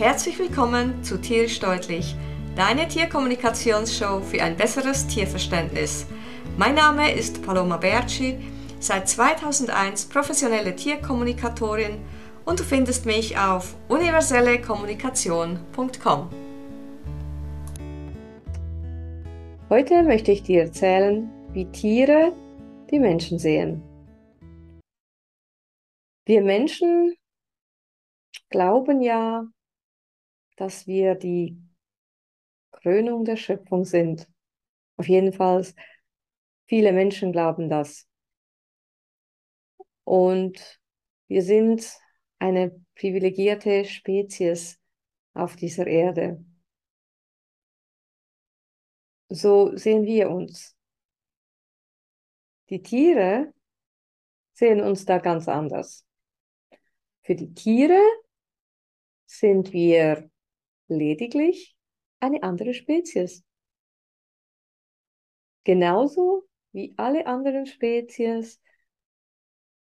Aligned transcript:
Herzlich 0.00 0.38
willkommen 0.38 1.04
zu 1.04 1.20
Tierisch 1.20 1.60
Deutlich, 1.60 2.16
deine 2.56 2.88
Tierkommunikationsshow 2.88 4.22
für 4.22 4.42
ein 4.42 4.56
besseres 4.56 5.06
Tierverständnis. 5.06 6.06
Mein 6.56 6.74
Name 6.74 7.12
ist 7.12 7.42
Paloma 7.42 7.76
Berci, 7.76 8.38
seit 8.78 9.10
2001 9.10 10.06
professionelle 10.06 10.74
Tierkommunikatorin 10.74 11.98
und 12.46 12.60
du 12.60 12.64
findest 12.64 13.04
mich 13.04 13.36
auf 13.36 13.76
universellekommunikation.com. 13.88 16.30
Heute 19.68 20.02
möchte 20.02 20.32
ich 20.32 20.42
dir 20.42 20.62
erzählen, 20.62 21.28
wie 21.52 21.66
Tiere 21.66 22.32
die 22.90 23.00
Menschen 23.00 23.38
sehen. 23.38 23.82
Wir 26.24 26.40
Menschen 26.40 27.12
glauben 28.48 29.02
ja, 29.02 29.44
dass 30.60 30.86
wir 30.86 31.14
die 31.14 31.58
Krönung 32.70 33.24
der 33.24 33.36
Schöpfung 33.36 33.86
sind. 33.86 34.28
Auf 34.98 35.08
jeden 35.08 35.32
Fall, 35.32 35.66
viele 36.66 36.92
Menschen 36.92 37.32
glauben 37.32 37.70
das. 37.70 38.06
Und 40.04 40.78
wir 41.28 41.42
sind 41.42 41.90
eine 42.38 42.78
privilegierte 42.94 43.86
Spezies 43.86 44.78
auf 45.32 45.56
dieser 45.56 45.86
Erde. 45.86 46.44
So 49.30 49.74
sehen 49.78 50.04
wir 50.04 50.28
uns. 50.28 50.76
Die 52.68 52.82
Tiere 52.82 53.54
sehen 54.52 54.82
uns 54.82 55.06
da 55.06 55.16
ganz 55.20 55.48
anders. 55.48 56.04
Für 57.22 57.34
die 57.34 57.54
Tiere 57.54 58.02
sind 59.24 59.72
wir 59.72 60.30
lediglich 60.90 61.76
eine 62.20 62.42
andere 62.42 62.74
Spezies. 62.74 63.44
Genauso 65.64 66.48
wie 66.72 66.94
alle 66.96 67.26
anderen 67.26 67.66
Spezies, 67.66 68.60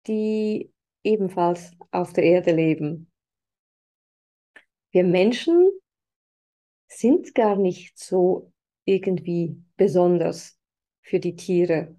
die 0.06 0.72
ebenfalls 1.02 1.72
auf 1.90 2.12
der 2.12 2.24
Erde 2.24 2.52
leben. 2.52 3.10
Wir 4.90 5.04
Menschen 5.04 5.70
sind 6.88 7.34
gar 7.34 7.56
nicht 7.56 7.98
so 7.98 8.52
irgendwie 8.84 9.62
besonders 9.76 10.58
für 11.02 11.20
die 11.20 11.36
Tiere. 11.36 11.96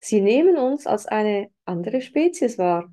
Sie 0.00 0.20
nehmen 0.20 0.56
uns 0.56 0.86
als 0.86 1.06
eine 1.06 1.52
andere 1.64 2.00
Spezies 2.00 2.58
wahr. 2.58 2.92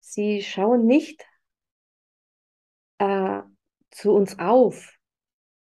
Sie 0.00 0.42
schauen 0.42 0.86
nicht 0.86 1.24
äh, 2.98 3.42
zu 3.90 4.12
uns 4.12 4.38
auf 4.38 4.98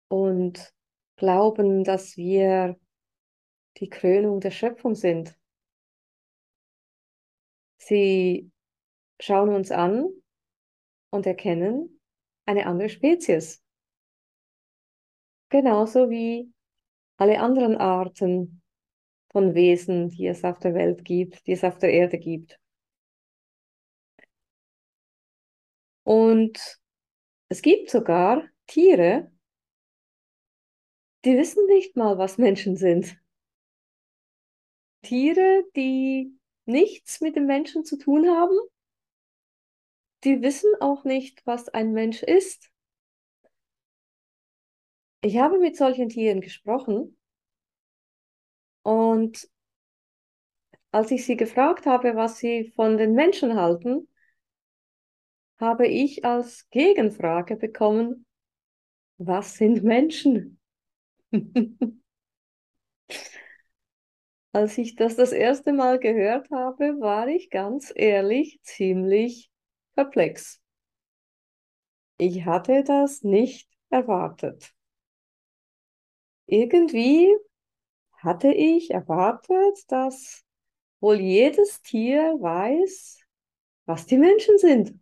und 0.09 0.72
glauben, 1.17 1.84
dass 1.84 2.17
wir 2.17 2.78
die 3.78 3.89
Krönung 3.89 4.41
der 4.41 4.50
Schöpfung 4.50 4.95
sind. 4.95 5.37
Sie 7.78 8.50
schauen 9.20 9.50
uns 9.50 9.70
an 9.70 10.09
und 11.11 11.27
erkennen 11.27 12.00
eine 12.47 12.67
andere 12.67 12.89
Spezies. 12.89 13.62
Genauso 15.48 16.11
wie 16.11 16.53
alle 17.17 17.41
anderen 17.41 17.77
Arten 17.77 18.62
von 19.31 19.55
Wesen, 19.55 20.11
die 20.11 20.27
es 20.27 20.44
auf 20.44 20.59
der 20.59 20.75
Welt 20.75 21.05
gibt, 21.05 21.47
die 21.47 21.53
es 21.53 21.64
auf 21.64 21.78
der 21.78 21.92
Erde 21.92 22.19
gibt. 22.19 22.59
Und 26.05 26.81
es 27.49 27.62
gibt 27.62 27.91
sogar 27.91 28.49
Tiere, 28.67 29.31
die 31.25 31.37
wissen 31.37 31.67
nicht 31.67 31.97
mal, 31.97 32.19
was 32.19 32.39
Menschen 32.39 32.77
sind. 32.77 33.17
Tiere, 35.03 35.65
die 35.77 36.37
nichts 36.65 37.21
mit 37.21 37.37
dem 37.37 37.47
Menschen 37.47 37.84
zu 37.84 37.97
tun 37.97 38.29
haben, 38.29 38.57
die 40.25 40.43
wissen 40.43 40.71
auch 40.81 41.05
nicht, 41.05 41.47
was 41.47 41.69
ein 41.69 41.93
Mensch 41.93 42.23
ist. 42.23 42.71
Ich 45.21 45.39
habe 45.39 45.59
mit 45.59 45.77
solchen 45.77 46.09
Tieren 46.09 46.41
gesprochen 46.41 47.17
und 48.83 49.49
als 50.93 51.11
ich 51.11 51.27
sie 51.27 51.37
gefragt 51.37 51.87
habe, 51.87 52.17
was 52.17 52.39
sie 52.39 52.73
von 52.75 52.97
den 52.97 53.15
Menschen 53.15 53.55
halten, 53.57 54.09
habe 55.59 55.87
ich 55.87 56.25
als 56.25 56.69
Gegenfrage 56.71 57.56
bekommen, 57.56 58.27
was 59.19 59.55
sind 59.55 59.83
Menschen? 59.83 60.61
Als 64.53 64.78
ich 64.78 64.97
das 64.97 65.16
das 65.16 65.33
erste 65.33 65.75
Mal 65.75 65.99
gehört 65.99 66.50
habe, 66.50 66.99
war 66.99 67.28
ich 67.28 67.50
ganz 67.50 67.93
ehrlich 67.95 68.59
ziemlich 68.62 69.50
perplex. 69.95 70.62
Ich 72.19 72.47
hatte 72.47 72.83
das 72.83 73.22
nicht 73.22 73.69
erwartet. 73.91 74.72
Irgendwie 76.47 77.28
hatte 78.15 78.53
ich 78.53 78.91
erwartet, 78.93 79.84
dass 79.89 80.43
wohl 81.00 81.21
jedes 81.21 81.83
Tier 81.83 82.37
weiß, 82.41 83.21
was 83.84 84.06
die 84.06 84.16
Menschen 84.16 84.56
sind. 84.59 84.99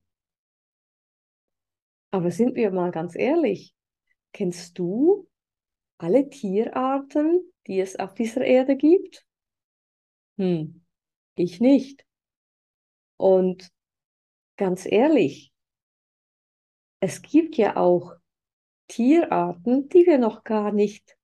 Aber 2.15 2.31
sind 2.31 2.55
wir 2.55 2.71
mal 2.71 2.93
ganz 2.93 3.17
ehrlich, 3.17 3.75
kennst 4.33 4.79
du 4.79 5.29
alle 5.99 6.29
Tierarten, 6.29 7.41
die 7.67 7.81
es 7.81 7.99
auf 7.99 8.15
dieser 8.15 8.43
Erde 8.43 8.77
gibt? 8.77 9.27
Hm, 10.39 10.85
ich 11.35 11.59
nicht. 11.59 12.07
Und 13.17 13.69
ganz 14.57 14.87
ehrlich, 14.87 15.53
es 17.01 17.21
gibt 17.21 17.57
ja 17.57 17.77
auch 17.77 18.15
Tierarten, 18.87 19.89
die 19.89 20.07
wir 20.07 20.19
noch 20.19 20.45
gar 20.45 20.71
nicht 20.71 21.19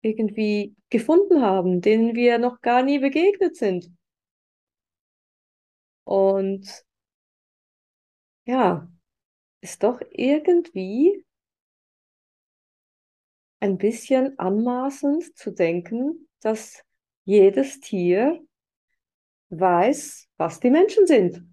irgendwie 0.00 0.76
gefunden 0.90 1.42
haben, 1.42 1.80
denen 1.80 2.14
wir 2.14 2.38
noch 2.38 2.60
gar 2.60 2.84
nie 2.84 3.00
begegnet 3.00 3.56
sind. 3.56 3.90
Und 6.04 6.86
ja, 8.46 8.88
ist 9.60 9.82
doch 9.82 10.00
irgendwie 10.10 11.24
ein 13.60 13.78
bisschen 13.78 14.38
anmaßend 14.38 15.36
zu 15.36 15.50
denken, 15.50 16.28
dass 16.40 16.84
jedes 17.24 17.80
Tier 17.80 18.40
weiß, 19.50 20.28
was 20.36 20.60
die 20.60 20.70
Menschen 20.70 21.06
sind. 21.06 21.44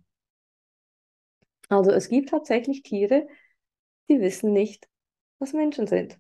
Also 1.70 1.92
es 1.92 2.10
gibt 2.10 2.30
tatsächlich 2.30 2.84
Tiere, 2.84 3.28
die 4.10 4.20
wissen 4.20 4.54
nicht, 4.54 4.88
was 5.40 5.54
Menschen 5.54 5.88
sind. 5.88 6.20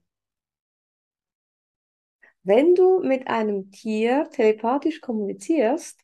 Wenn 2.43 2.75
du 2.75 2.99
mit 3.03 3.27
einem 3.27 3.71
Tier 3.71 4.29
telepathisch 4.31 5.01
kommunizierst, 5.01 5.99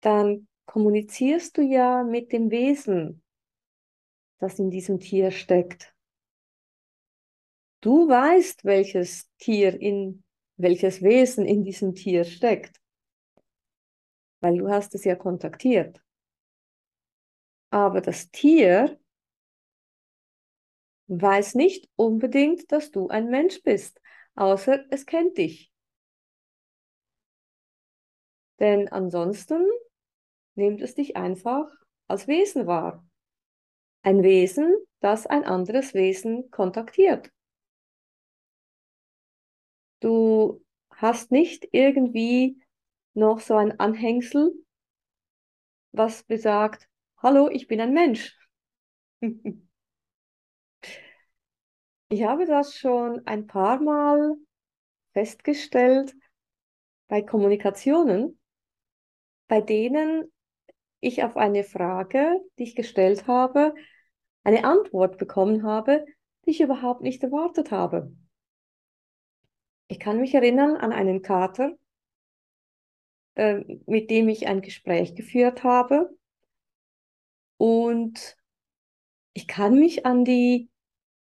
dann 0.00 0.48
kommunizierst 0.66 1.56
du 1.56 1.62
ja 1.62 2.02
mit 2.02 2.32
dem 2.32 2.50
Wesen, 2.50 3.22
das 4.38 4.58
in 4.58 4.70
diesem 4.70 4.98
Tier 4.98 5.30
steckt. 5.30 5.94
Du 7.80 8.08
weißt, 8.08 8.64
welches 8.64 9.30
Tier 9.38 9.80
in, 9.80 10.24
welches 10.56 11.02
Wesen 11.02 11.46
in 11.46 11.62
diesem 11.62 11.94
Tier 11.94 12.24
steckt, 12.24 12.80
weil 14.40 14.58
du 14.58 14.68
hast 14.68 14.94
es 14.94 15.04
ja 15.04 15.14
kontaktiert. 15.14 16.02
Aber 17.70 18.00
das 18.00 18.30
Tier 18.30 18.98
weiß 21.08 21.54
nicht 21.54 21.88
unbedingt, 21.96 22.72
dass 22.72 22.90
du 22.90 23.08
ein 23.08 23.28
Mensch 23.28 23.62
bist, 23.62 24.00
außer 24.34 24.84
es 24.90 25.06
kennt 25.06 25.38
dich. 25.38 25.70
Denn 28.58 28.88
ansonsten 28.88 29.64
nimmt 30.54 30.80
es 30.80 30.94
dich 30.94 31.16
einfach 31.16 31.68
als 32.08 32.26
Wesen 32.26 32.66
wahr. 32.66 33.05
Ein 34.06 34.22
Wesen, 34.22 34.72
das 35.00 35.26
ein 35.26 35.42
anderes 35.42 35.92
Wesen 35.92 36.48
kontaktiert. 36.52 37.32
Du 39.98 40.64
hast 40.90 41.32
nicht 41.32 41.66
irgendwie 41.72 42.62
noch 43.14 43.40
so 43.40 43.56
ein 43.56 43.80
Anhängsel, 43.80 44.52
was 45.90 46.22
besagt, 46.22 46.88
hallo, 47.20 47.48
ich 47.50 47.66
bin 47.66 47.80
ein 47.80 47.92
Mensch. 47.92 48.38
ich 52.08 52.22
habe 52.22 52.46
das 52.46 52.76
schon 52.76 53.26
ein 53.26 53.48
paar 53.48 53.80
Mal 53.80 54.36
festgestellt 55.14 56.14
bei 57.08 57.22
Kommunikationen, 57.22 58.38
bei 59.48 59.60
denen 59.60 60.32
ich 61.00 61.24
auf 61.24 61.36
eine 61.36 61.64
Frage, 61.64 62.40
die 62.56 62.62
ich 62.62 62.76
gestellt 62.76 63.26
habe, 63.26 63.74
eine 64.46 64.62
Antwort 64.62 65.18
bekommen 65.18 65.64
habe, 65.64 66.06
die 66.44 66.50
ich 66.50 66.60
überhaupt 66.60 67.02
nicht 67.02 67.20
erwartet 67.20 67.72
habe. 67.72 68.14
Ich 69.88 69.98
kann 69.98 70.20
mich 70.20 70.34
erinnern 70.34 70.76
an 70.76 70.92
einen 70.92 71.20
Kater, 71.20 71.76
äh, 73.34 73.64
mit 73.86 74.08
dem 74.08 74.28
ich 74.28 74.46
ein 74.46 74.62
Gespräch 74.62 75.16
geführt 75.16 75.64
habe. 75.64 76.16
Und 77.56 78.36
ich 79.32 79.48
kann 79.48 79.80
mich 79.80 80.06
an 80.06 80.24
die 80.24 80.70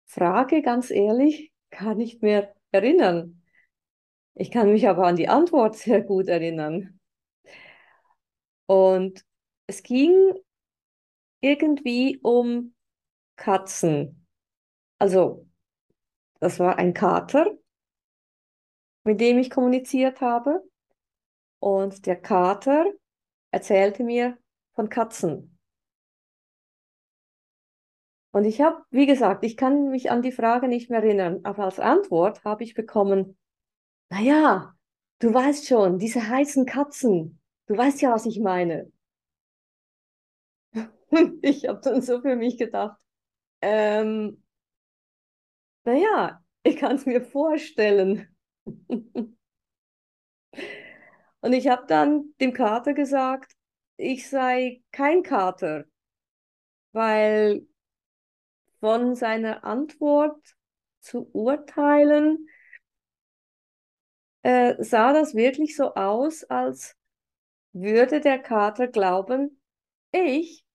Frage 0.06 0.62
ganz 0.62 0.92
ehrlich 0.92 1.52
gar 1.72 1.96
nicht 1.96 2.22
mehr 2.22 2.56
erinnern. 2.70 3.42
Ich 4.36 4.52
kann 4.52 4.72
mich 4.72 4.88
aber 4.88 5.08
an 5.08 5.16
die 5.16 5.28
Antwort 5.28 5.76
sehr 5.76 6.04
gut 6.04 6.28
erinnern. 6.28 7.00
Und 8.68 9.26
es 9.66 9.82
ging 9.82 10.36
irgendwie 11.42 12.20
um 12.22 12.76
Katzen. 13.38 14.28
Also, 15.00 15.48
das 16.40 16.60
war 16.60 16.78
ein 16.78 16.94
Kater, 16.94 17.58
mit 19.06 19.22
dem 19.22 19.38
ich 19.40 19.50
kommuniziert 19.50 20.22
habe. 20.22 20.62
Und 21.60 22.06
der 22.06 22.22
Kater 22.22 22.86
erzählte 23.52 24.04
mir 24.04 24.38
von 24.76 24.90
Katzen. 24.90 25.58
Und 28.32 28.46
ich 28.46 28.62
habe, 28.62 28.84
wie 28.92 29.08
gesagt, 29.08 29.44
ich 29.44 29.58
kann 29.58 29.90
mich 29.90 30.12
an 30.12 30.22
die 30.22 30.32
Frage 30.32 30.68
nicht 30.68 30.90
mehr 30.92 31.02
erinnern, 31.02 31.40
aber 31.44 31.64
als 31.64 31.80
Antwort 31.80 32.44
habe 32.44 32.64
ich 32.64 32.76
bekommen, 32.76 33.36
naja, 34.10 34.76
du 35.20 35.34
weißt 35.34 35.66
schon, 35.68 35.98
diese 35.98 36.30
heißen 36.30 36.66
Katzen, 36.68 37.42
du 37.66 37.76
weißt 37.76 38.02
ja, 38.02 38.12
was 38.12 38.28
ich 38.28 38.40
meine. 38.40 38.92
ich 41.42 41.68
habe 41.68 41.80
dann 41.82 42.02
so 42.02 42.22
für 42.22 42.36
mich 42.36 42.58
gedacht, 42.58 43.00
ähm, 43.62 44.42
naja, 45.86 46.44
ich 46.64 46.78
kann 46.78 46.96
es 46.98 47.06
mir 47.06 47.22
vorstellen. 47.22 48.28
Und 51.42 51.54
ich 51.54 51.68
habe 51.68 51.86
dann 51.88 52.34
dem 52.40 52.54
Kater 52.54 52.94
gesagt, 52.94 53.54
ich 53.98 54.30
sei 54.30 54.84
kein 54.92 55.24
Kater, 55.24 55.86
weil 56.92 57.66
von 58.80 59.16
seiner 59.16 59.64
Antwort 59.64 60.56
zu 61.00 61.30
urteilen, 61.34 62.48
äh, 64.44 64.76
sah 64.84 65.14
das 65.14 65.36
wirklich 65.36 65.76
so 65.76 65.94
aus, 65.96 66.44
als 66.44 66.96
würde 67.74 68.22
der 68.22 68.40
Kater 68.40 68.88
glauben, 68.88 69.62
ich 70.12 70.66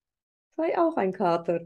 sei 0.57 0.79
auch 0.79 0.97
ein 0.97 1.13
Kater. 1.13 1.61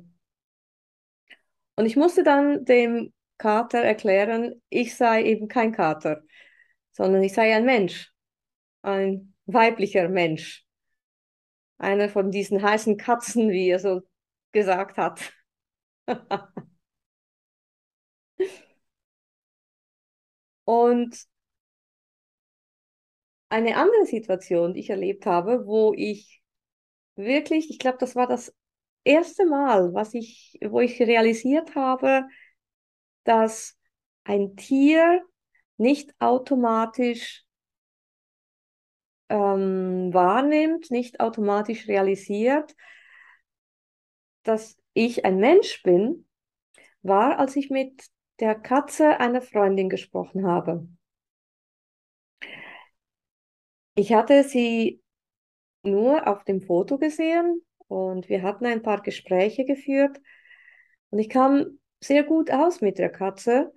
Und 1.76 1.86
ich 1.86 1.96
musste 1.96 2.22
dann 2.22 2.64
dem 2.64 3.12
Kater 3.38 3.78
erklären, 3.80 4.62
ich 4.70 4.96
sei 4.96 5.22
eben 5.24 5.48
kein 5.48 5.72
Kater, 5.72 6.22
sondern 6.92 7.22
ich 7.22 7.34
sei 7.34 7.54
ein 7.54 7.64
Mensch, 7.66 8.12
ein 8.82 9.34
weiblicher 9.46 10.08
Mensch. 10.08 10.64
Einer 11.78 12.08
von 12.10 12.30
diesen 12.30 12.62
heißen 12.62 12.96
Katzen, 12.98 13.50
wie 13.50 13.68
er 13.70 13.78
so 13.78 14.02
gesagt 14.52 14.98
hat. 14.98 15.20
Und 20.64 21.26
eine 23.48 23.76
andere 23.76 24.06
Situation, 24.06 24.74
die 24.74 24.80
ich 24.80 24.90
erlebt 24.90 25.26
habe, 25.26 25.66
wo 25.66 25.92
ich 25.96 26.42
wirklich, 27.16 27.70
ich 27.70 27.78
glaube, 27.80 27.98
das 28.00 28.16
war 28.16 28.26
das 28.28 28.54
erste 29.06 29.46
Mal, 29.46 29.94
was 29.94 30.14
ich, 30.14 30.58
wo 30.62 30.80
ich 30.80 31.00
realisiert 31.00 31.74
habe, 31.74 32.26
dass 33.24 33.78
ein 34.24 34.56
Tier 34.56 35.22
nicht 35.76 36.14
automatisch 36.20 37.44
ähm, 39.28 40.12
wahrnimmt, 40.12 40.90
nicht 40.90 41.20
automatisch 41.20 41.88
realisiert, 41.88 42.74
dass 44.42 44.76
ich 44.94 45.24
ein 45.24 45.38
Mensch 45.38 45.82
bin, 45.82 46.26
war, 47.02 47.38
als 47.38 47.56
ich 47.56 47.70
mit 47.70 48.06
der 48.40 48.54
Katze 48.54 49.20
einer 49.20 49.42
Freundin 49.42 49.88
gesprochen 49.88 50.46
habe. 50.46 50.88
Ich 53.94 54.12
hatte 54.12 54.44
sie 54.44 55.02
nur 55.82 56.26
auf 56.26 56.44
dem 56.44 56.60
Foto 56.60 56.98
gesehen 56.98 57.65
und 57.88 58.28
wir 58.28 58.42
hatten 58.42 58.66
ein 58.66 58.82
paar 58.82 59.02
Gespräche 59.02 59.64
geführt 59.64 60.20
und 61.10 61.18
ich 61.18 61.28
kam 61.28 61.78
sehr 62.00 62.24
gut 62.24 62.50
aus 62.50 62.80
mit 62.80 62.98
der 62.98 63.10
Katze 63.10 63.72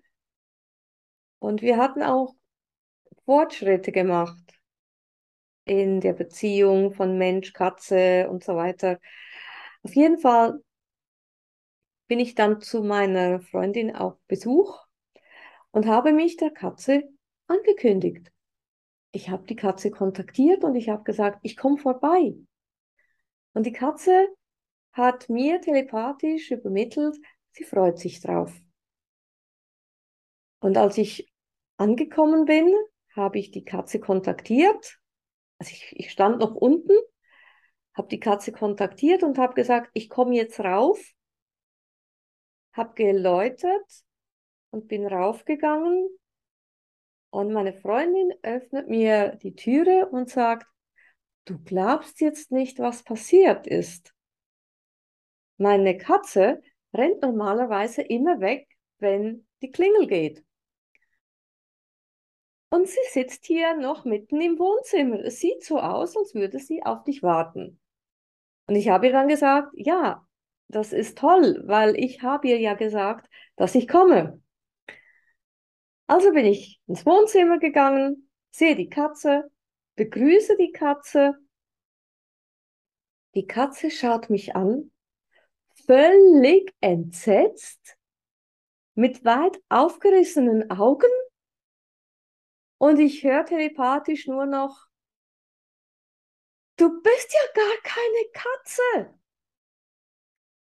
und 1.39 1.61
wir 1.61 1.77
hatten 1.77 2.03
auch 2.03 2.35
Fortschritte 3.25 3.91
gemacht 3.91 4.59
in 5.65 6.01
der 6.01 6.13
Beziehung 6.13 6.93
von 6.93 7.17
Mensch, 7.17 7.53
Katze 7.53 8.27
und 8.29 8.43
so 8.43 8.55
weiter. 8.55 8.99
Auf 9.83 9.95
jeden 9.95 10.17
Fall 10.17 10.59
bin 12.07 12.19
ich 12.19 12.33
dann 12.33 12.59
zu 12.59 12.81
meiner 12.81 13.39
Freundin 13.39 13.95
auf 13.95 14.17
Besuch 14.27 14.83
und 15.71 15.85
habe 15.85 16.11
mich 16.11 16.37
der 16.37 16.49
Katze 16.49 17.03
angekündigt. 17.47 18.31
Ich 19.11 19.29
habe 19.29 19.45
die 19.45 19.55
Katze 19.55 19.91
kontaktiert 19.91 20.63
und 20.63 20.75
ich 20.75 20.89
habe 20.89 21.03
gesagt, 21.03 21.39
ich 21.43 21.55
komme 21.55 21.77
vorbei. 21.77 22.33
Und 23.53 23.65
die 23.65 23.71
Katze 23.71 24.27
hat 24.91 25.29
mir 25.29 25.61
telepathisch 25.61 26.51
übermittelt, 26.51 27.17
sie 27.51 27.63
freut 27.63 27.99
sich 27.99 28.21
drauf. 28.21 28.53
Und 30.59 30.77
als 30.77 30.97
ich 30.97 31.31
angekommen 31.77 32.45
bin, 32.45 32.73
habe 33.15 33.39
ich 33.39 33.51
die 33.51 33.63
Katze 33.63 33.99
kontaktiert. 33.99 34.99
Also 35.57 35.71
ich, 35.71 35.93
ich 35.97 36.11
stand 36.11 36.39
noch 36.39 36.55
unten, 36.55 36.93
habe 37.95 38.07
die 38.07 38.19
Katze 38.19 38.51
kontaktiert 38.51 39.23
und 39.23 39.37
habe 39.37 39.53
gesagt, 39.53 39.89
ich 39.93 40.09
komme 40.09 40.35
jetzt 40.35 40.59
rauf 40.59 40.99
habe 42.73 42.93
geläutet 42.93 44.05
und 44.71 44.87
bin 44.87 45.05
raufgegangen 45.05 46.09
und 47.29 47.53
meine 47.53 47.73
Freundin 47.73 48.33
öffnet 48.41 48.87
mir 48.87 49.35
die 49.35 49.55
Türe 49.55 50.07
und 50.09 50.29
sagt, 50.29 50.67
du 51.45 51.57
glaubst 51.63 52.21
jetzt 52.21 52.51
nicht, 52.51 52.79
was 52.79 53.03
passiert 53.03 53.67
ist. 53.67 54.13
Meine 55.57 55.97
Katze 55.97 56.61
rennt 56.93 57.21
normalerweise 57.21 58.01
immer 58.01 58.39
weg, 58.39 58.67
wenn 58.97 59.47
die 59.61 59.71
Klingel 59.71 60.07
geht. 60.07 60.43
Und 62.69 62.87
sie 62.87 62.99
sitzt 63.09 63.45
hier 63.45 63.75
noch 63.75 64.05
mitten 64.05 64.39
im 64.41 64.59
Wohnzimmer. 64.59 65.19
Es 65.19 65.39
sieht 65.39 65.63
so 65.63 65.79
aus, 65.79 66.15
als 66.15 66.35
würde 66.35 66.59
sie 66.59 66.83
auf 66.83 67.03
dich 67.03 67.23
warten. 67.23 67.79
Und 68.67 68.75
ich 68.75 68.89
habe 68.89 69.07
ihr 69.07 69.13
dann 69.13 69.27
gesagt, 69.27 69.71
ja, 69.73 70.25
das 70.67 70.93
ist 70.93 71.17
toll, 71.17 71.63
weil 71.65 71.95
ich 71.95 72.21
habe 72.21 72.47
ihr 72.47 72.59
ja 72.59 72.75
gesagt, 72.75 73.27
dass 73.55 73.73
ich 73.73 73.87
komme. 73.87 74.41
Also 76.05 76.31
bin 76.31 76.45
ich 76.45 76.79
ins 76.87 77.05
Wohnzimmer 77.05 77.57
gegangen, 77.57 78.29
sehe 78.51 78.75
die 78.75 78.89
Katze, 78.89 79.51
begrüße 79.99 80.55
die 80.55 80.71
Katze. 80.71 81.37
Die 83.35 83.45
Katze 83.45 83.91
schaut 83.91 84.29
mich 84.29 84.55
an, 84.55 84.93
völlig 85.85 86.73
entsetzt, 86.79 87.97
mit 88.95 89.25
weit 89.25 89.61
aufgerissenen 89.67 90.71
Augen. 90.71 91.11
Und 92.77 92.99
ich 92.99 93.25
höre 93.25 93.45
telepathisch 93.45 94.25
nur 94.27 94.45
noch, 94.45 94.87
du 96.77 97.01
bist 97.01 97.33
ja 97.33 97.61
gar 97.61 97.77
keine 97.83 98.25
Katze. 98.31 99.19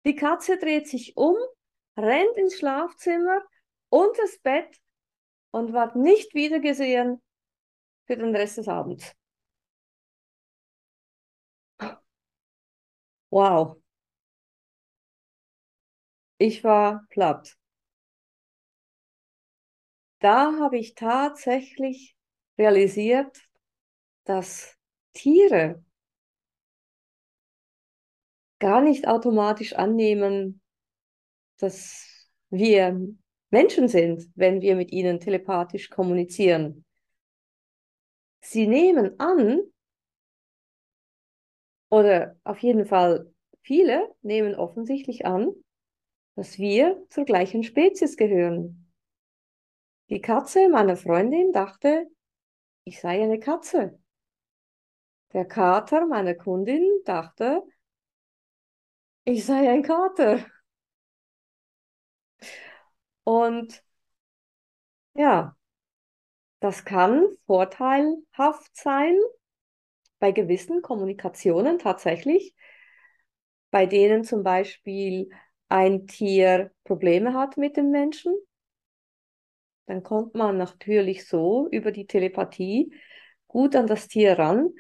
Die 0.07 0.17
Katze 0.17 0.57
dreht 0.57 0.89
sich 0.89 1.15
um, 1.15 1.37
rennt 1.99 2.39
ins 2.39 2.57
Schlafzimmer 2.57 3.43
und 3.91 4.17
das 4.17 4.39
Bett 4.39 4.81
und 5.51 5.75
wird 5.75 5.95
nicht 5.95 6.33
wiedergesehen 6.33 7.23
für 8.07 8.17
den 8.17 8.35
Rest 8.35 8.57
des 8.57 8.69
Abends. 8.69 9.15
Wow. 13.31 13.79
Ich 16.39 16.65
war 16.65 17.05
platt. 17.11 17.59
Da 20.21 20.59
habe 20.59 20.79
ich 20.79 20.95
tatsächlich 20.95 22.17
realisiert, 22.59 23.49
dass 24.25 24.77
Tiere 25.15 25.85
gar 28.59 28.81
nicht 28.81 29.09
automatisch 29.09 29.75
annehmen, 29.75 30.61
dass 31.59 32.29
wir 32.51 33.01
Menschen 33.51 33.89
sind, 33.89 34.31
wenn 34.35 34.61
wir 34.61 34.77
mit 34.77 34.93
ihnen 34.93 35.21
telepathisch 35.21 35.91
kommunizieren. 35.91 36.85
Sie 38.41 38.67
nehmen 38.67 39.19
an 39.19 39.61
oder 41.97 42.37
auf 42.45 42.59
jeden 42.59 42.85
Fall 42.85 43.33
viele 43.63 44.15
nehmen 44.21 44.55
offensichtlich 44.55 45.25
an, 45.25 45.55
dass 46.35 46.59
wir 46.59 47.03
zur 47.09 47.25
gleichen 47.25 47.63
Spezies 47.63 48.19
gehören. 48.19 48.93
Die 50.11 50.21
Katze 50.21 50.69
meiner 50.69 50.97
Freundin 50.97 51.53
dachte, 51.53 52.07
ich 52.85 53.01
sei 53.01 53.23
eine 53.23 53.41
Katze. 53.41 53.99
Der 55.33 55.47
Kater 55.47 56.07
meiner 56.07 56.35
Kundin 56.35 56.85
dachte, 57.07 57.63
ich 59.25 59.47
sei 59.47 59.71
ein 59.71 59.83
Kater. 59.83 60.45
Und 63.25 63.83
ja, 65.15 65.57
das 66.61 66.85
kann 66.85 67.27
vorteilhaft 67.47 68.77
sein 68.77 69.19
bei 70.19 70.33
gewissen 70.33 70.83
Kommunikationen 70.83 71.79
tatsächlich, 71.79 72.55
bei 73.71 73.87
denen 73.87 74.25
zum 74.25 74.43
Beispiel 74.43 75.31
ein 75.69 76.07
Tier 76.07 76.71
Probleme 76.85 77.35
hat 77.35 77.57
mit 77.57 77.77
dem 77.77 77.91
Menschen. 77.91 78.35
Dann 79.87 80.03
kommt 80.03 80.35
man 80.35 80.57
natürlich 80.57 81.29
so 81.29 81.69
über 81.71 81.93
die 81.93 82.07
Telepathie 82.07 82.93
gut 83.47 83.77
an 83.77 83.87
das 83.87 84.09
Tier 84.09 84.39
ran 84.39 84.71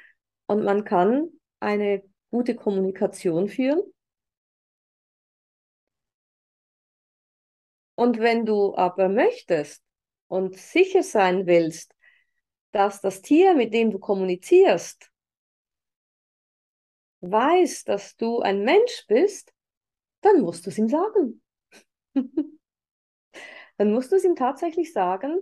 und 0.47 0.64
man 0.64 0.85
kann 0.85 1.28
eine 1.61 2.02
gute 2.31 2.55
Kommunikation 2.55 3.49
führen. 3.49 3.83
Und 7.95 8.19
wenn 8.19 8.45
du 8.45 8.76
aber 8.76 9.09
möchtest 9.09 9.83
und 10.28 10.57
sicher 10.57 11.02
sein 11.02 11.47
willst, 11.47 11.95
dass 12.73 13.00
das 13.00 13.23
Tier, 13.23 13.55
mit 13.55 13.73
dem 13.73 13.90
du 13.90 13.99
kommunizierst, 13.99 15.11
weiß, 17.20 17.85
dass 17.85 18.16
du 18.16 18.40
ein 18.40 18.62
Mensch 18.62 19.06
bist, 19.08 19.52
dann 20.20 20.40
musst 20.40 20.66
du 20.66 20.70
es 20.70 20.78
ihm 20.78 20.88
sagen. 20.88 21.42
dann 23.78 23.92
musst 23.92 24.12
du 24.12 24.16
es 24.16 24.25
ihm 24.25 24.37
tatsächlich 24.37 24.92
sagen, 24.92 25.38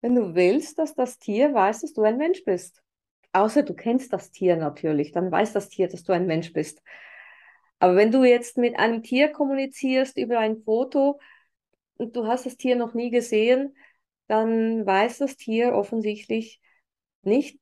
wenn 0.00 0.14
du 0.14 0.34
willst, 0.34 0.78
dass 0.78 0.94
das 0.94 1.18
Tier 1.18 1.52
weiß, 1.52 1.82
dass 1.82 1.92
du 1.92 2.02
ein 2.02 2.16
Mensch 2.16 2.44
bist. 2.44 2.82
Außer 3.32 3.62
du 3.62 3.74
kennst 3.74 4.12
das 4.12 4.30
Tier 4.30 4.56
natürlich, 4.56 5.12
dann 5.12 5.30
weiß 5.30 5.52
das 5.52 5.68
Tier, 5.68 5.88
dass 5.88 6.02
du 6.02 6.12
ein 6.12 6.26
Mensch 6.26 6.52
bist. 6.52 6.82
Aber 7.78 7.96
wenn 7.96 8.12
du 8.12 8.24
jetzt 8.24 8.58
mit 8.58 8.78
einem 8.78 9.02
Tier 9.02 9.30
kommunizierst 9.30 10.18
über 10.18 10.38
ein 10.38 10.62
Foto 10.62 11.20
und 11.96 12.16
du 12.16 12.26
hast 12.26 12.46
das 12.46 12.56
Tier 12.56 12.76
noch 12.76 12.94
nie 12.94 13.10
gesehen, 13.10 13.76
dann 14.26 14.84
weiß 14.84 15.18
das 15.18 15.36
Tier 15.36 15.74
offensichtlich 15.74 16.60
nicht 17.22 17.58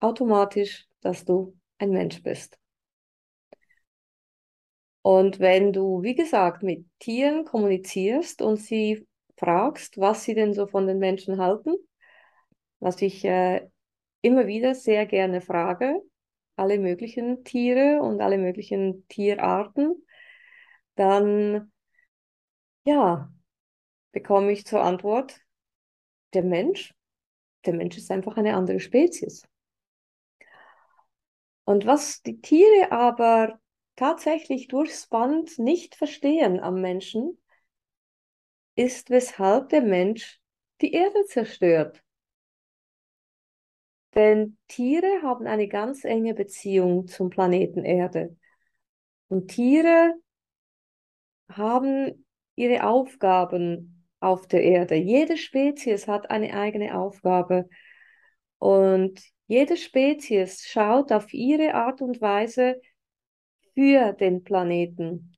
automatisch, 0.00 0.88
dass 1.00 1.24
du 1.24 1.59
ein 1.80 1.90
Mensch 1.90 2.22
bist. 2.22 2.58
Und 5.02 5.40
wenn 5.40 5.72
du, 5.72 6.02
wie 6.02 6.14
gesagt, 6.14 6.62
mit 6.62 6.86
Tieren 6.98 7.44
kommunizierst 7.44 8.42
und 8.42 8.56
sie 8.58 9.06
fragst, 9.38 9.98
was 9.98 10.24
sie 10.24 10.34
denn 10.34 10.52
so 10.52 10.66
von 10.66 10.86
den 10.86 10.98
Menschen 10.98 11.38
halten, 11.38 11.74
was 12.80 13.00
ich 13.00 13.24
äh, 13.24 13.66
immer 14.20 14.46
wieder 14.46 14.74
sehr 14.74 15.06
gerne 15.06 15.40
frage, 15.40 16.00
alle 16.56 16.78
möglichen 16.78 17.44
Tiere 17.44 18.00
und 18.02 18.20
alle 18.20 18.36
möglichen 18.36 19.06
Tierarten, 19.08 20.06
dann 20.96 21.72
ja, 22.84 23.32
bekomme 24.12 24.52
ich 24.52 24.66
zur 24.66 24.82
Antwort, 24.82 25.40
der 26.34 26.42
Mensch, 26.42 26.94
der 27.66 27.74
Mensch 27.74 27.96
ist 27.96 28.10
einfach 28.10 28.36
eine 28.36 28.54
andere 28.54 28.80
Spezies. 28.80 29.49
Und 31.70 31.86
was 31.86 32.20
die 32.22 32.40
Tiere 32.40 32.90
aber 32.90 33.60
tatsächlich 33.94 34.66
durchs 34.66 35.06
Band 35.06 35.56
nicht 35.60 35.94
verstehen 35.94 36.58
am 36.58 36.80
Menschen, 36.80 37.38
ist, 38.74 39.08
weshalb 39.08 39.68
der 39.68 39.82
Mensch 39.82 40.40
die 40.80 40.92
Erde 40.92 41.26
zerstört. 41.26 42.02
Denn 44.16 44.58
Tiere 44.66 45.22
haben 45.22 45.46
eine 45.46 45.68
ganz 45.68 46.04
enge 46.04 46.34
Beziehung 46.34 47.06
zum 47.06 47.30
Planeten 47.30 47.84
Erde. 47.84 48.36
Und 49.28 49.46
Tiere 49.52 50.14
haben 51.52 52.26
ihre 52.56 52.84
Aufgaben 52.84 54.08
auf 54.18 54.48
der 54.48 54.64
Erde. 54.64 54.96
Jede 54.96 55.36
Spezies 55.36 56.08
hat 56.08 56.32
eine 56.32 56.52
eigene 56.52 56.98
Aufgabe. 56.98 57.68
Und 58.58 59.22
jede 59.50 59.76
Spezies 59.76 60.64
schaut 60.64 61.10
auf 61.10 61.34
ihre 61.34 61.74
Art 61.74 62.02
und 62.02 62.20
Weise 62.20 62.80
für 63.74 64.12
den 64.12 64.44
Planeten. 64.44 65.36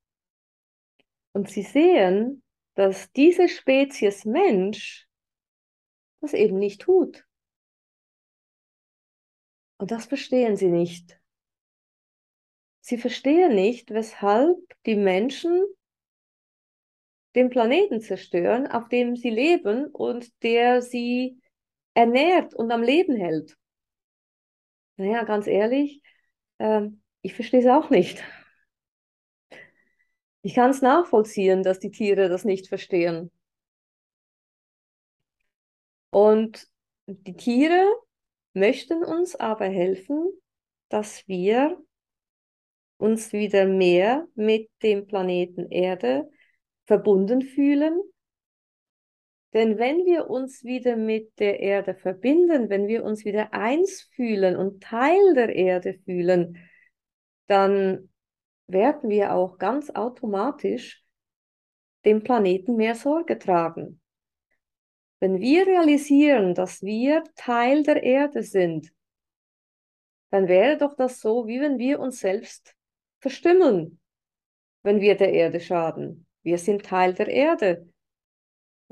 Und 1.32 1.48
sie 1.48 1.62
sehen, 1.62 2.42
dass 2.74 3.10
diese 3.12 3.48
Spezies 3.48 4.26
Mensch 4.26 5.08
das 6.20 6.34
eben 6.34 6.58
nicht 6.58 6.82
tut. 6.82 7.26
Und 9.78 9.90
das 9.90 10.04
verstehen 10.04 10.56
sie 10.56 10.68
nicht. 10.68 11.18
Sie 12.82 12.98
verstehen 12.98 13.54
nicht, 13.54 13.92
weshalb 13.92 14.58
die 14.84 14.96
Menschen 14.96 15.64
den 17.34 17.48
Planeten 17.48 18.02
zerstören, 18.02 18.66
auf 18.66 18.90
dem 18.90 19.16
sie 19.16 19.30
leben 19.30 19.86
und 19.86 20.30
der 20.42 20.82
sie 20.82 21.40
ernährt 21.94 22.52
und 22.52 22.70
am 22.72 22.82
Leben 22.82 23.16
hält. 23.16 23.56
Naja, 24.96 25.24
ganz 25.24 25.46
ehrlich, 25.46 26.02
äh, 26.58 26.82
ich 27.22 27.34
verstehe 27.34 27.60
es 27.60 27.66
auch 27.66 27.90
nicht. 27.90 28.22
Ich 30.42 30.54
kann 30.54 30.70
es 30.70 30.82
nachvollziehen, 30.82 31.62
dass 31.62 31.78
die 31.78 31.90
Tiere 31.90 32.28
das 32.28 32.44
nicht 32.44 32.68
verstehen. 32.68 33.30
Und 36.10 36.68
die 37.06 37.36
Tiere 37.36 37.84
möchten 38.52 39.04
uns 39.04 39.34
aber 39.34 39.66
helfen, 39.66 40.30
dass 40.88 41.26
wir 41.26 41.82
uns 42.98 43.32
wieder 43.32 43.66
mehr 43.66 44.28
mit 44.34 44.70
dem 44.82 45.06
Planeten 45.06 45.70
Erde 45.70 46.30
verbunden 46.86 47.42
fühlen. 47.42 48.00
Denn 49.52 49.78
wenn 49.78 50.06
wir 50.06 50.30
uns 50.30 50.64
wieder 50.64 50.96
mit 50.96 51.38
der 51.38 51.60
Erde 51.60 51.94
verbinden, 51.94 52.70
wenn 52.70 52.88
wir 52.88 53.04
uns 53.04 53.24
wieder 53.24 53.52
eins 53.52 54.08
fühlen 54.14 54.56
und 54.56 54.82
Teil 54.82 55.34
der 55.34 55.54
Erde 55.54 55.98
fühlen, 56.04 56.58
dann 57.48 58.08
werden 58.66 59.10
wir 59.10 59.34
auch 59.34 59.58
ganz 59.58 59.90
automatisch 59.90 61.04
dem 62.04 62.22
Planeten 62.22 62.76
mehr 62.76 62.94
Sorge 62.94 63.38
tragen. 63.38 64.00
Wenn 65.20 65.38
wir 65.38 65.66
realisieren, 65.66 66.54
dass 66.54 66.82
wir 66.82 67.22
Teil 67.36 67.82
der 67.82 68.02
Erde 68.02 68.42
sind, 68.42 68.92
dann 70.30 70.48
wäre 70.48 70.78
doch 70.78 70.96
das 70.96 71.20
so, 71.20 71.46
wie 71.46 71.60
wenn 71.60 71.78
wir 71.78 72.00
uns 72.00 72.20
selbst 72.20 72.74
verstümmeln, 73.20 74.00
wenn 74.82 75.00
wir 75.00 75.14
der 75.14 75.32
Erde 75.32 75.60
schaden. 75.60 76.26
Wir 76.42 76.58
sind 76.58 76.84
Teil 76.86 77.12
der 77.14 77.28
Erde. 77.28 77.91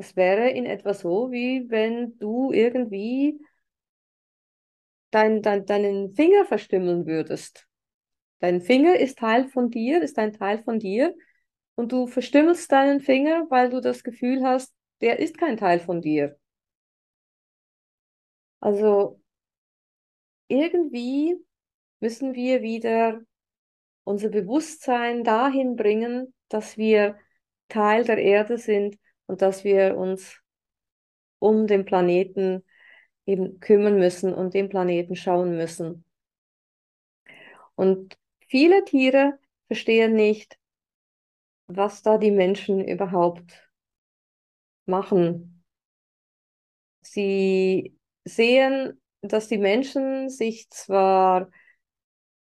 Das 0.00 0.16
wäre 0.16 0.48
in 0.48 0.64
etwa 0.64 0.94
so, 0.94 1.30
wie 1.30 1.68
wenn 1.68 2.18
du 2.20 2.52
irgendwie 2.52 3.38
dein, 5.10 5.42
dein, 5.42 5.66
deinen 5.66 6.10
Finger 6.12 6.46
verstümmeln 6.46 7.04
würdest. 7.04 7.68
Dein 8.38 8.62
Finger 8.62 8.98
ist 8.98 9.18
Teil 9.18 9.46
von 9.48 9.70
dir, 9.70 10.00
ist 10.00 10.18
ein 10.18 10.32
Teil 10.32 10.62
von 10.62 10.78
dir 10.78 11.14
und 11.74 11.92
du 11.92 12.06
verstümmelst 12.06 12.72
deinen 12.72 13.00
Finger, 13.00 13.44
weil 13.50 13.68
du 13.68 13.82
das 13.82 14.02
Gefühl 14.02 14.42
hast, 14.42 14.72
der 15.02 15.18
ist 15.18 15.36
kein 15.36 15.58
Teil 15.58 15.80
von 15.80 16.00
dir. 16.00 16.38
Also 18.60 19.20
irgendwie 20.48 21.36
müssen 22.00 22.32
wir 22.32 22.62
wieder 22.62 23.20
unser 24.04 24.30
Bewusstsein 24.30 25.24
dahin 25.24 25.76
bringen, 25.76 26.32
dass 26.48 26.78
wir 26.78 27.18
Teil 27.68 28.04
der 28.04 28.16
Erde 28.16 28.56
sind 28.56 28.96
und 29.30 29.42
dass 29.42 29.62
wir 29.62 29.96
uns 29.96 30.42
um 31.38 31.68
den 31.68 31.84
Planeten 31.84 32.64
eben 33.26 33.60
kümmern 33.60 33.96
müssen 33.96 34.34
und 34.34 34.54
den 34.54 34.68
Planeten 34.68 35.14
schauen 35.14 35.56
müssen. 35.56 36.04
Und 37.76 38.18
viele 38.48 38.84
Tiere 38.84 39.38
verstehen 39.68 40.14
nicht, 40.14 40.58
was 41.68 42.02
da 42.02 42.18
die 42.18 42.32
Menschen 42.32 42.84
überhaupt 42.84 43.70
machen. 44.86 45.62
Sie 47.02 47.96
sehen, 48.24 49.00
dass 49.22 49.46
die 49.46 49.58
Menschen 49.58 50.28
sich 50.28 50.68
zwar 50.70 51.52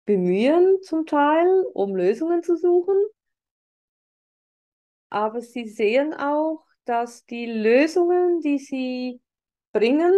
bemühen 0.04 0.82
zum 0.82 1.06
Teil, 1.06 1.62
um 1.74 1.94
Lösungen 1.94 2.42
zu 2.42 2.56
suchen, 2.56 2.96
aber 5.12 5.42
sie 5.42 5.68
sehen 5.68 6.14
auch, 6.14 6.64
dass 6.84 7.24
die 7.26 7.46
Lösungen, 7.46 8.40
die 8.40 8.58
sie 8.58 9.20
bringen, 9.72 10.12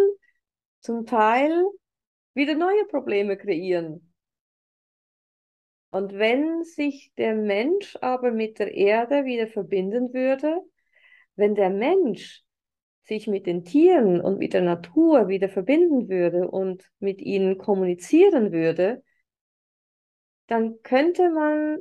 zum 0.81 1.07
Teil 1.07 1.65
wieder 2.35 2.55
neue 2.55 2.85
Probleme 2.87 3.37
kreieren. 3.37 4.13
Und 5.91 6.13
wenn 6.15 6.65
sich 6.65 7.13
der 7.17 7.35
Mensch 7.35 7.97
aber 8.01 8.33
mit 8.33 8.59
der 8.59 8.75
Erde 8.75 9.25
wieder 9.25 9.47
verbinden 9.47 10.13
würde, 10.13 10.61
wenn 11.37 11.55
der 11.55 11.71
Mensch 11.71 12.43
sich 13.05 13.27
mit 13.27 13.47
den 13.47 13.65
Tieren 13.65 14.21
und 14.21 14.39
mit 14.39 14.55
der 14.55 14.63
Natur 14.63 15.29
wieder 15.29 15.49
verbinden 15.49 16.09
würde 16.09 16.49
und 16.49 16.91
mit 16.99 17.21
ihnen 17.21 17.59
kommunizieren 17.59 18.51
würde, 18.51 19.05
dann 20.47 20.83
könnte 20.83 21.31
man 21.31 21.79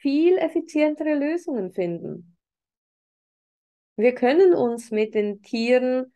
viel 0.00 0.36
effizientere 0.38 1.14
Lösungen 1.14 1.72
finden. 1.72 2.37
Wir 3.98 4.14
können 4.14 4.54
uns 4.54 4.92
mit 4.92 5.14
den 5.14 5.42
Tieren 5.42 6.12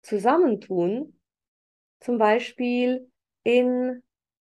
zusammentun, 0.00 1.20
zum 2.00 2.16
Beispiel 2.16 3.10
in 3.42 4.02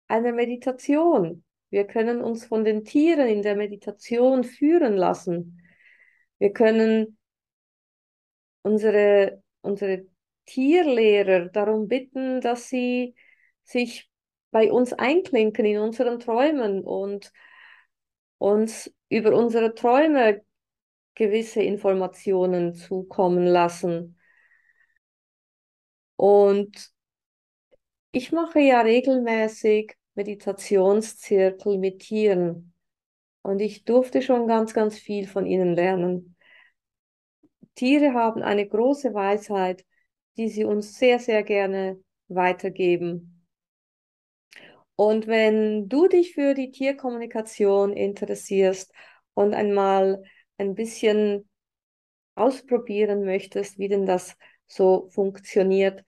einer 0.09 0.33
Meditation. 0.33 1.45
Wir 1.69 1.87
können 1.87 2.21
uns 2.21 2.45
von 2.45 2.65
den 2.65 2.83
Tieren 2.83 3.29
in 3.29 3.41
der 3.41 3.55
Meditation 3.55 4.43
führen 4.43 4.97
lassen. 4.97 5.61
Wir 6.39 6.51
können 6.51 7.17
unsere, 8.63 9.41
unsere 9.61 10.05
Tierlehrer 10.45 11.47
darum 11.47 11.87
bitten, 11.87 12.41
dass 12.41 12.67
sie 12.67 13.15
sich 13.63 14.09
bei 14.51 14.73
uns 14.73 14.91
einklinken 14.91 15.63
in 15.63 15.77
unseren 15.77 16.19
Träumen 16.19 16.83
und 16.83 17.31
uns 18.39 18.93
über 19.07 19.33
unsere 19.33 19.73
Träume 19.73 20.43
gewisse 21.15 21.61
Informationen 21.61 22.73
zukommen 22.73 23.45
lassen. 23.45 24.17
Und 26.15 26.91
ich 28.11 28.31
mache 28.31 28.59
ja 28.59 28.81
regelmäßig 28.81 29.95
Meditationszirkel 30.15 31.77
mit 31.77 31.99
Tieren 31.99 32.73
und 33.41 33.59
ich 33.59 33.83
durfte 33.83 34.21
schon 34.21 34.47
ganz, 34.47 34.73
ganz 34.73 34.97
viel 34.97 35.27
von 35.27 35.45
ihnen 35.45 35.75
lernen. 35.75 36.35
Tiere 37.75 38.13
haben 38.13 38.43
eine 38.43 38.67
große 38.67 39.13
Weisheit, 39.13 39.83
die 40.37 40.49
sie 40.49 40.63
uns 40.63 40.97
sehr, 40.97 41.19
sehr 41.19 41.43
gerne 41.43 41.99
weitergeben. 42.27 43.45
Und 44.95 45.27
wenn 45.27 45.89
du 45.89 46.07
dich 46.07 46.33
für 46.33 46.53
die 46.53 46.71
Tierkommunikation 46.71 47.93
interessierst 47.93 48.93
und 49.33 49.53
einmal 49.53 50.23
ein 50.57 50.75
bisschen 50.75 51.47
ausprobieren 52.35 53.25
möchtest, 53.25 53.77
wie 53.77 53.87
denn 53.87 54.05
das 54.05 54.35
so 54.67 55.09
funktioniert, 55.09 56.03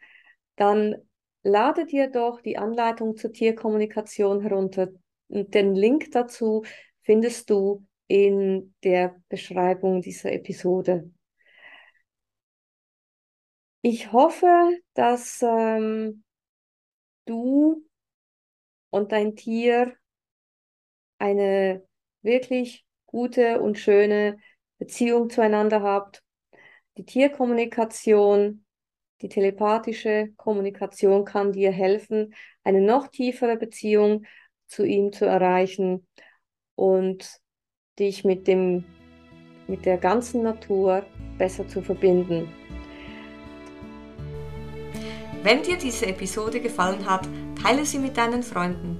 dann 0.55 0.95
lade 1.43 1.85
dir 1.85 2.09
doch 2.09 2.41
die 2.41 2.57
Anleitung 2.57 3.17
zur 3.17 3.31
Tierkommunikation 3.31 4.41
herunter. 4.41 4.89
Den 5.27 5.75
Link 5.75 6.11
dazu 6.11 6.63
findest 7.01 7.49
du 7.49 7.85
in 8.07 8.73
der 8.83 9.15
Beschreibung 9.29 10.01
dieser 10.01 10.31
Episode. 10.31 11.11
Ich 13.81 14.11
hoffe, 14.11 14.79
dass 14.95 15.43
ähm, 15.43 16.23
du 17.25 17.85
und 18.89 19.11
dein 19.11 19.35
Tier 19.35 19.95
eine 21.19 21.85
wirklich 22.21 22.84
gute 23.15 23.61
und 23.61 23.79
schöne 23.79 24.39
Beziehung 24.77 25.29
zueinander 25.29 25.81
habt. 25.81 26.21
Die 26.97 27.05
Tierkommunikation, 27.05 28.65
die 29.21 29.29
telepathische 29.29 30.33
Kommunikation 30.35 31.23
kann 31.23 31.53
dir 31.53 31.71
helfen, 31.71 32.35
eine 32.65 32.81
noch 32.81 33.07
tiefere 33.07 33.55
Beziehung 33.55 34.25
zu 34.67 34.83
ihm 34.83 35.13
zu 35.13 35.23
erreichen 35.23 36.05
und 36.75 37.39
dich 37.99 38.25
mit 38.25 38.49
dem 38.49 38.83
mit 39.67 39.85
der 39.85 39.97
ganzen 39.97 40.43
Natur 40.43 41.05
besser 41.37 41.65
zu 41.69 41.81
verbinden. 41.81 42.53
Wenn 45.41 45.63
dir 45.63 45.77
diese 45.77 46.05
Episode 46.07 46.59
gefallen 46.59 47.09
hat, 47.09 47.29
teile 47.63 47.85
sie 47.85 47.97
mit 47.97 48.17
deinen 48.17 48.43
Freunden, 48.43 48.99